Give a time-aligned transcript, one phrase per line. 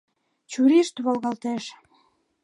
[0.51, 1.63] Чурийышт волгалтеш.